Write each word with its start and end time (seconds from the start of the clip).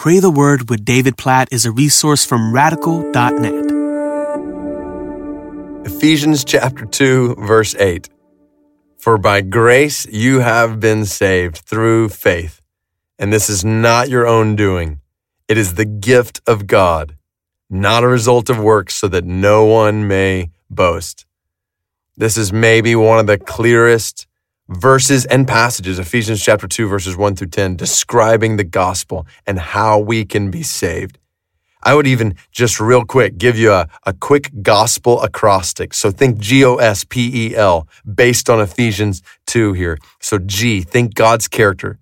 Pray 0.00 0.18
the 0.18 0.30
Word 0.30 0.70
with 0.70 0.82
David 0.82 1.18
Platt 1.18 1.48
is 1.52 1.66
a 1.66 1.70
resource 1.70 2.24
from 2.24 2.54
radical.net. 2.54 3.52
Ephesians 5.84 6.42
chapter 6.42 6.86
2, 6.86 7.34
verse 7.34 7.74
8. 7.74 8.08
For 8.96 9.18
by 9.18 9.42
grace 9.42 10.06
you 10.06 10.38
have 10.38 10.80
been 10.80 11.04
saved 11.04 11.58
through 11.58 12.08
faith, 12.08 12.62
and 13.18 13.30
this 13.30 13.50
is 13.50 13.62
not 13.62 14.08
your 14.08 14.26
own 14.26 14.56
doing. 14.56 15.02
It 15.48 15.58
is 15.58 15.74
the 15.74 15.84
gift 15.84 16.40
of 16.46 16.66
God, 16.66 17.18
not 17.68 18.02
a 18.02 18.08
result 18.08 18.48
of 18.48 18.58
works, 18.58 18.94
so 18.94 19.06
that 19.08 19.26
no 19.26 19.66
one 19.66 20.08
may 20.08 20.48
boast. 20.70 21.26
This 22.16 22.38
is 22.38 22.54
maybe 22.54 22.96
one 22.96 23.18
of 23.18 23.26
the 23.26 23.36
clearest 23.36 24.26
verses 24.70 25.26
and 25.26 25.46
passages, 25.48 25.98
Ephesians 25.98 26.42
chapter 26.42 26.68
2, 26.68 26.86
verses 26.86 27.16
1 27.16 27.36
through 27.36 27.48
10, 27.48 27.76
describing 27.76 28.56
the 28.56 28.64
gospel 28.64 29.26
and 29.46 29.58
how 29.58 29.98
we 29.98 30.24
can 30.24 30.50
be 30.50 30.62
saved. 30.62 31.18
I 31.82 31.94
would 31.94 32.06
even 32.06 32.36
just 32.52 32.78
real 32.78 33.04
quick 33.04 33.38
give 33.38 33.58
you 33.58 33.72
a, 33.72 33.88
a 34.04 34.12
quick 34.12 34.50
gospel 34.62 35.20
acrostic. 35.22 35.94
So 35.94 36.10
think 36.10 36.38
G 36.38 36.64
O 36.64 36.76
S 36.76 37.04
P 37.04 37.48
E 37.48 37.56
L 37.56 37.88
based 38.14 38.50
on 38.50 38.60
Ephesians 38.60 39.22
2 39.46 39.72
here. 39.72 39.98
So 40.20 40.38
G, 40.38 40.82
think 40.82 41.14
God's 41.14 41.48
character. 41.48 41.98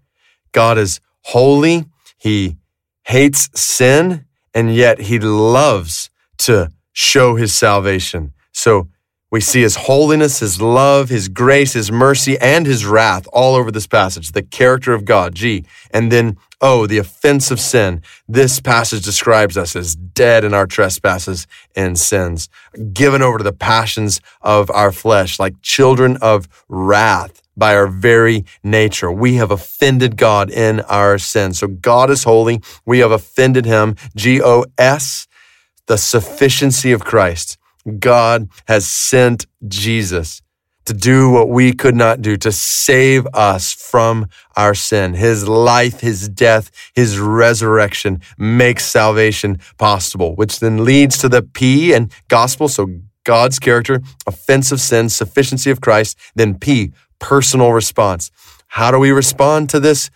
God 0.53 0.79
is 0.79 1.01
holy. 1.23 1.87
He 2.19 2.57
hates 3.05 3.49
sin 3.55 4.27
and 4.53 4.75
yet 4.75 5.03
he 5.03 5.21
loves 5.21 6.11
to 6.39 6.71
show 6.93 7.37
his 7.37 7.55
salvation. 7.55 8.33
So 8.53 8.89
we 9.31 9.41
see 9.41 9.61
his 9.61 9.77
holiness, 9.77 10.41
his 10.41 10.61
love, 10.61 11.11
his 11.11 11.29
grace, 11.29 11.75
his 11.75 11.93
mercy, 11.93 12.39
and 12.39 12.65
his 12.65 12.87
wrath 12.87 13.27
all 13.33 13.55
over 13.55 13.71
this 13.71 13.87
passage. 13.87 14.33
The 14.33 14.43
character 14.43 14.95
of 14.95 15.05
God, 15.05 15.35
G. 15.35 15.65
And 15.91 16.11
then, 16.11 16.39
oh, 16.63 16.87
the 16.87 16.97
offense 16.97 17.51
of 17.51 17.61
sin. 17.61 18.03
This 18.27 18.59
passage 18.59 19.05
describes 19.05 19.59
us 19.59 19.77
as 19.77 19.95
dead 19.95 20.45
in 20.45 20.55
our 20.55 20.67
trespasses 20.67 21.47
and 21.77 21.99
sins, 21.99 22.49
given 22.95 23.21
over 23.21 23.37
to 23.37 23.45
the 23.45 23.53
passions 23.53 24.21
of 24.41 24.71
our 24.71 24.93
flesh, 24.93 25.39
like 25.39 25.61
children 25.61 26.17
of 26.23 26.49
wrath 26.69 27.43
by 27.55 27.75
our 27.75 27.87
very 27.89 28.47
nature. 28.63 29.13
We 29.13 29.35
have 29.35 29.51
offended 29.51 30.17
God 30.17 30.51
in 30.51 30.81
our 30.83 31.19
sin. 31.19 31.53
So 31.53 31.67
God 31.67 32.09
is 32.09 32.25
holy. 32.25 32.63
We 32.87 33.01
have 33.01 33.11
offended 33.11 33.67
him. 33.67 33.97
G 34.17 34.41
O 34.41 34.65
S, 34.79 35.27
the 35.87 35.99
sufficiency 35.99 36.93
of 36.93 37.05
Christ. 37.05 37.58
God 37.99 38.49
has 38.67 38.87
sent 38.87 39.47
Jesus 39.67 40.43
to 40.89 40.95
do 40.95 41.31
what 41.31 41.51
we 41.51 41.75
could 41.75 41.95
not 41.95 42.23
do, 42.23 42.35
to 42.39 42.51
save 42.51 43.27
us 43.35 43.75
from 43.75 44.27
our 44.57 44.75
sin. 44.75 45.13
His 45.13 45.47
life, 45.47 46.01
his 46.01 46.31
death, 46.31 46.71
his 46.95 47.19
resurrection 47.19 48.23
makes 48.39 48.87
salvation 48.87 49.59
possible, 49.77 50.35
which 50.35 50.61
then 50.61 50.85
leads 50.85 51.19
to 51.19 51.29
the 51.29 51.43
P 51.43 51.93
and 51.93 52.11
gospel. 52.29 52.69
So 52.69 53.01
God's 53.25 53.59
character, 53.59 54.01
offense 54.27 54.73
of 54.73 54.81
sin, 54.81 55.11
sufficiency 55.11 55.71
of 55.71 55.83
Christ. 55.83 56.17
Then 56.35 56.59
P, 56.59 56.93
personal 57.19 57.73
response. 57.75 58.31
How 58.69 58.91
do 58.91 58.99
we 58.99 59.11
respond 59.11 59.69
to 59.71 59.81
this 59.81 60.09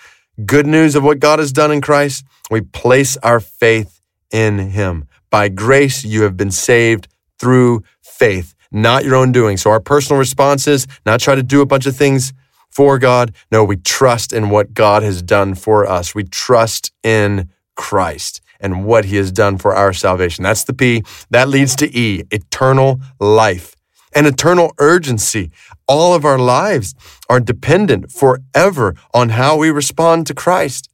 good 0.47 0.67
news 0.67 0.95
of 0.95 1.05
what 1.05 1.21
God 1.21 1.39
has 1.39 1.53
done 1.53 1.71
in 1.71 1.83
Christ? 1.83 2.25
We 2.51 2.63
place 2.63 3.19
our 3.19 3.41
faith 3.41 4.01
in 4.31 4.59
him. 4.59 5.07
By 5.29 5.51
grace, 5.51 6.03
you 6.03 6.23
have 6.23 6.39
been 6.39 6.51
saved 6.51 7.09
through 7.43 7.83
faith, 8.05 8.55
not 8.71 9.05
your 9.05 9.17
own 9.17 9.33
doing. 9.33 9.57
So 9.57 9.69
our 9.69 9.81
personal 9.81 10.21
response 10.21 10.69
is 10.69 10.87
not 11.05 11.19
try 11.19 11.35
to 11.35 11.43
do 11.43 11.61
a 11.61 11.67
bunch 11.67 11.87
of 11.87 11.97
things 11.97 12.33
for 12.71 13.01
God. 13.01 13.35
No, 13.51 13.65
we 13.65 13.77
trust 13.77 14.33
in 14.33 14.49
what 14.49 14.75
God 14.75 15.03
has 15.03 15.23
done 15.23 15.57
for 15.57 15.85
us. 15.85 16.15
We 16.15 16.23
trust 16.23 16.93
in 17.03 17.51
Christ 17.75 18.41
and 18.61 18.85
what 18.85 19.07
he 19.07 19.17
has 19.17 19.33
done 19.33 19.59
for 19.59 19.75
our 19.75 19.93
salvation. 19.93 20.45
That's 20.45 20.63
the 20.63 20.73
P. 20.73 21.03
That 21.31 21.49
leads 21.49 21.75
to 21.77 21.99
E, 21.99 22.23
eternal 22.31 23.01
life 23.19 23.75
and 24.15 24.25
eternal 24.25 24.73
urgency. 24.79 25.51
All 25.89 26.15
of 26.15 26.25
our 26.25 26.39
lives 26.39 26.95
are 27.29 27.41
dependent 27.41 28.13
forever 28.13 28.95
on 29.13 29.31
how 29.31 29.57
we 29.57 29.71
respond 29.71 30.29
to 30.29 30.35
Christ. 30.35 30.89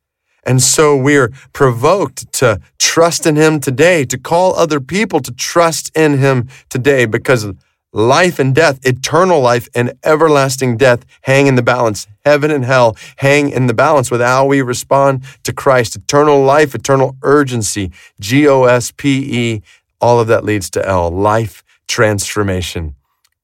And 0.48 0.62
so 0.62 0.96
we're 0.96 1.30
provoked 1.52 2.32
to 2.40 2.58
trust 2.78 3.26
in 3.26 3.36
Him 3.36 3.60
today, 3.60 4.06
to 4.06 4.16
call 4.16 4.56
other 4.56 4.80
people 4.80 5.20
to 5.20 5.32
trust 5.32 5.94
in 5.94 6.16
Him 6.16 6.48
today, 6.70 7.04
because 7.04 7.46
life 7.92 8.38
and 8.38 8.54
death, 8.54 8.78
eternal 8.82 9.40
life 9.40 9.68
and 9.74 9.92
everlasting 10.02 10.78
death 10.78 11.04
hang 11.22 11.48
in 11.48 11.54
the 11.54 11.62
balance. 11.62 12.06
Heaven 12.24 12.50
and 12.50 12.64
hell 12.64 12.96
hang 13.16 13.50
in 13.50 13.66
the 13.66 13.74
balance 13.74 14.10
with 14.10 14.22
how 14.22 14.46
we 14.46 14.62
respond 14.62 15.22
to 15.44 15.52
Christ. 15.52 15.96
Eternal 15.96 16.42
life, 16.42 16.74
eternal 16.74 17.16
urgency, 17.22 17.92
G 18.18 18.48
O 18.48 18.64
S 18.64 18.90
P 18.90 19.02
E, 19.30 19.62
all 20.00 20.18
of 20.18 20.28
that 20.28 20.44
leads 20.44 20.70
to 20.70 20.86
L, 20.86 21.10
life 21.10 21.62
transformation. 21.86 22.94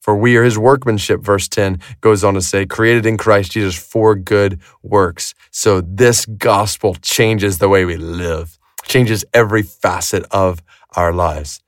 For 0.04 0.14
we 0.14 0.36
are 0.36 0.44
his 0.44 0.58
workmanship, 0.58 1.22
verse 1.22 1.48
10 1.48 1.80
goes 2.02 2.22
on 2.24 2.34
to 2.34 2.42
say, 2.42 2.66
created 2.66 3.06
in 3.06 3.16
Christ 3.16 3.52
Jesus 3.52 3.74
for 3.74 4.14
good 4.14 4.60
works. 4.82 5.34
So 5.50 5.80
this 5.80 6.26
gospel 6.26 6.94
changes 6.96 7.56
the 7.56 7.70
way 7.70 7.86
we 7.86 7.96
live, 7.96 8.58
changes 8.84 9.24
every 9.32 9.62
facet 9.62 10.26
of 10.30 10.62
our 10.94 11.10
lives. 11.10 11.62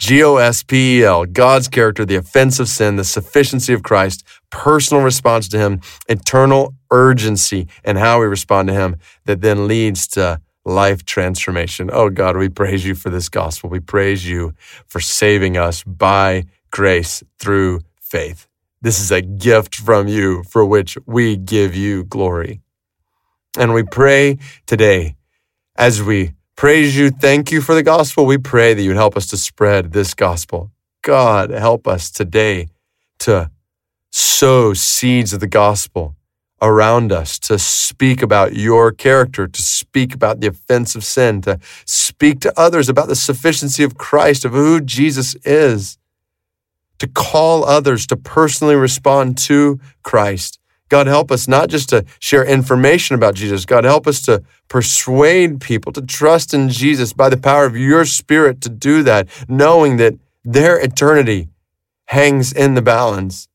G 0.00 0.20
O 0.24 0.34
S 0.34 0.64
P 0.64 0.98
E 0.98 1.04
L, 1.04 1.26
God's 1.26 1.68
character, 1.68 2.04
the 2.04 2.16
offense 2.16 2.58
of 2.58 2.66
sin, 2.66 2.96
the 2.96 3.04
sufficiency 3.04 3.72
of 3.72 3.84
Christ, 3.84 4.24
personal 4.50 5.04
response 5.04 5.46
to 5.50 5.58
Him, 5.58 5.80
eternal 6.08 6.74
urgency, 6.90 7.68
and 7.84 7.98
how 7.98 8.18
we 8.18 8.26
respond 8.26 8.66
to 8.66 8.74
Him 8.74 8.96
that 9.26 9.42
then 9.42 9.68
leads 9.68 10.08
to 10.08 10.40
life 10.64 11.04
transformation. 11.04 11.88
Oh 11.92 12.10
God, 12.10 12.36
we 12.36 12.48
praise 12.48 12.84
you 12.84 12.96
for 12.96 13.10
this 13.10 13.28
gospel. 13.28 13.70
We 13.70 13.78
praise 13.78 14.26
you 14.26 14.54
for 14.88 14.98
saving 14.98 15.56
us 15.56 15.84
by 15.84 16.46
grace 16.76 17.24
through 17.38 17.80
faith. 18.02 18.46
This 18.82 19.00
is 19.00 19.10
a 19.10 19.22
gift 19.22 19.74
from 19.74 20.08
you 20.08 20.42
for 20.42 20.62
which 20.62 20.98
we 21.06 21.34
give 21.34 21.74
you 21.74 22.04
glory. 22.04 22.60
And 23.58 23.72
we 23.72 23.82
pray 23.82 24.36
today 24.66 25.16
as 25.76 26.02
we 26.02 26.34
praise 26.54 26.94
you, 26.94 27.10
thank 27.10 27.50
you 27.50 27.62
for 27.62 27.74
the 27.74 27.82
gospel. 27.82 28.26
We 28.26 28.36
pray 28.36 28.74
that 28.74 28.82
you 28.82 28.90
would 28.90 28.98
help 28.98 29.16
us 29.16 29.26
to 29.28 29.38
spread 29.38 29.92
this 29.92 30.12
gospel. 30.12 30.70
God, 31.00 31.48
help 31.48 31.88
us 31.88 32.10
today 32.10 32.68
to 33.20 33.50
sow 34.12 34.74
seeds 34.74 35.32
of 35.32 35.40
the 35.40 35.46
gospel 35.46 36.14
around 36.60 37.10
us, 37.10 37.38
to 37.38 37.58
speak 37.58 38.20
about 38.20 38.54
your 38.54 38.92
character, 38.92 39.48
to 39.48 39.62
speak 39.62 40.14
about 40.14 40.40
the 40.40 40.48
offense 40.48 40.94
of 40.94 41.04
sin, 41.04 41.40
to 41.40 41.58
speak 41.86 42.40
to 42.40 42.52
others 42.54 42.90
about 42.90 43.08
the 43.08 43.16
sufficiency 43.16 43.82
of 43.82 43.96
Christ, 43.96 44.44
of 44.44 44.52
who 44.52 44.82
Jesus 44.82 45.34
is 45.36 45.96
to 46.98 47.06
call 47.06 47.64
others 47.64 48.06
to 48.08 48.16
personally 48.16 48.74
respond 48.74 49.38
to 49.38 49.80
Christ. 50.02 50.58
God, 50.88 51.06
help 51.06 51.32
us 51.32 51.48
not 51.48 51.68
just 51.68 51.88
to 51.88 52.04
share 52.20 52.44
information 52.44 53.16
about 53.16 53.34
Jesus. 53.34 53.64
God, 53.64 53.84
help 53.84 54.06
us 54.06 54.22
to 54.22 54.42
persuade 54.68 55.60
people 55.60 55.92
to 55.92 56.02
trust 56.02 56.54
in 56.54 56.68
Jesus 56.68 57.12
by 57.12 57.28
the 57.28 57.36
power 57.36 57.64
of 57.64 57.76
your 57.76 58.04
Spirit 58.04 58.60
to 58.62 58.68
do 58.68 59.02
that, 59.02 59.28
knowing 59.48 59.96
that 59.96 60.14
their 60.44 60.78
eternity 60.78 61.48
hangs 62.06 62.52
in 62.52 62.74
the 62.74 62.82
balance. 62.82 63.48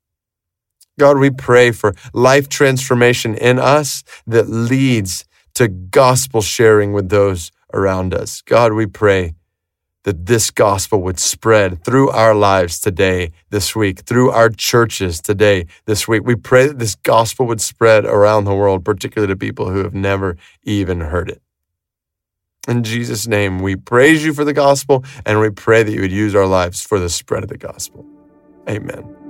God, 1.00 1.18
we 1.18 1.30
pray 1.30 1.72
for 1.72 1.94
life 2.14 2.50
transformation 2.50 3.36
in 3.36 3.60
us 3.60 4.04
that 4.28 4.50
leads 4.50 5.26
to 5.54 5.70
gospel 5.70 6.42
sharing 6.42 6.92
with 6.92 7.10
those 7.10 7.52
around 7.74 8.14
us. 8.14 8.42
God, 8.42 8.74
we 8.74 8.86
pray 8.86 9.36
that 10.04 10.26
this 10.26 10.50
gospel 10.50 11.02
would 11.02 11.20
spread 11.20 11.84
through 11.84 12.10
our 12.10 12.34
lives 12.34 12.80
today, 12.80 13.32
this 13.50 13.76
week, 13.76 14.02
through 14.02 14.32
our 14.32 14.50
churches 14.50 15.22
today, 15.22 15.66
this 15.86 16.08
week. 16.08 16.24
We 16.26 16.36
pray 16.36 16.68
that 16.68 16.80
this 16.80 16.96
gospel 16.96 17.46
would 17.48 17.62
spread 17.62 18.06
around 18.06 18.46
the 18.46 18.56
world, 18.56 18.84
particularly 18.84 19.32
to 19.34 19.38
people 19.38 19.70
who 19.70 19.84
have 19.84 19.94
never 19.94 20.38
even 20.64 21.02
heard 21.02 21.30
it. 21.30 21.42
In 22.68 22.84
Jesus' 22.84 23.28
name, 23.28 23.60
we 23.60 23.76
praise 23.76 24.24
you 24.24 24.34
for 24.34 24.44
the 24.44 24.54
gospel 24.54 25.04
and 25.26 25.40
we 25.40 25.50
pray 25.50 25.82
that 25.84 25.92
you 25.92 26.02
would 26.02 26.12
use 26.12 26.36
our 26.36 26.46
lives 26.46 26.84
for 26.84 27.00
the 27.00 27.10
spread 27.10 27.44
of 27.44 27.50
the 27.50 27.58
gospel. 27.58 28.06
Amen. 28.70 29.21